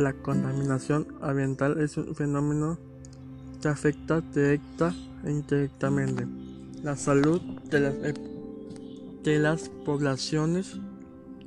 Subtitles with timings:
[0.00, 2.78] La contaminación ambiental es un fenómeno
[3.60, 4.94] que afecta directa
[5.26, 6.26] e indirectamente
[6.82, 7.38] la salud
[7.68, 7.94] de las,
[9.22, 10.78] de las poblaciones,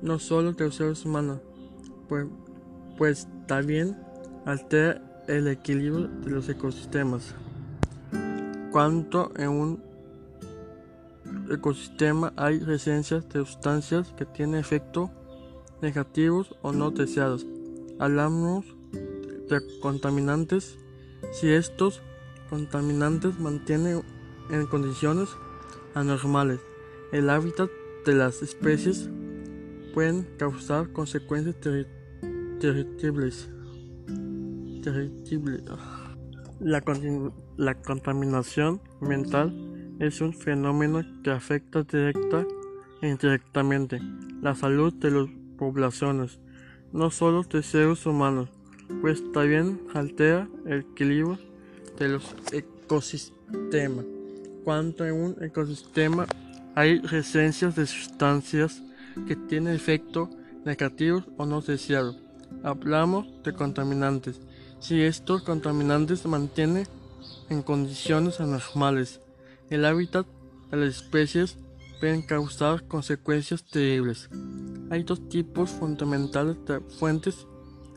[0.00, 1.40] no solo de los seres humanos,
[2.08, 2.26] pues,
[2.96, 3.98] pues también
[4.46, 7.34] altera el equilibrio de los ecosistemas.
[8.72, 9.82] Cuanto en un
[11.50, 15.10] ecosistema hay presencia de sustancias que tienen efectos
[15.82, 17.46] negativos o no deseados.
[17.98, 20.78] Hablamos de contaminantes
[21.32, 22.00] si estos
[22.48, 24.02] contaminantes mantienen
[24.50, 25.28] en condiciones
[25.94, 26.60] anormales
[27.12, 27.70] el hábitat
[28.04, 29.08] de las especies
[29.94, 31.56] pueden causar consecuencias
[32.60, 33.50] terribles.
[36.60, 36.82] La,
[37.56, 42.46] la contaminación mental es un fenómeno que afecta directa
[43.00, 44.00] e indirectamente
[44.42, 46.40] la salud de las poblaciones,
[46.92, 48.48] no solo de seres humanos,
[49.00, 51.38] pues también altera el equilibrio
[51.98, 54.04] de los ecosistemas.
[54.64, 56.26] Cuando en un ecosistema
[56.74, 58.82] hay presencias de sustancias
[59.26, 60.28] que tienen efectos
[60.64, 62.16] negativos o no deseados,
[62.62, 64.40] hablamos de contaminantes.
[64.80, 66.86] Si estos contaminantes se mantienen
[67.48, 69.20] en condiciones anormales,
[69.70, 70.26] el hábitat
[70.70, 71.56] de las especies
[72.00, 74.28] pueden causar consecuencias terribles.
[74.90, 77.46] Hay dos tipos fundamentales de fuentes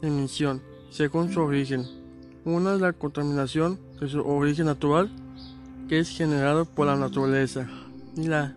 [0.02, 1.86] de emisión, según su origen.
[2.44, 5.10] Una es la contaminación de su origen natural,
[5.88, 7.70] que es generada por la naturaleza,
[8.16, 8.56] y la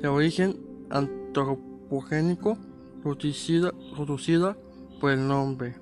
[0.00, 0.56] de origen
[0.90, 2.58] antropogénico,
[3.02, 4.56] producida, producida
[5.00, 5.76] por el nombre.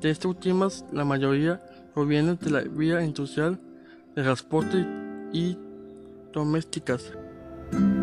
[0.00, 1.62] De estas últimas, la mayoría
[1.94, 3.60] proviene de la vía industrial
[4.16, 4.86] de transporte
[5.32, 5.56] y
[6.32, 7.12] domésticas.
[7.72, 8.01] thank you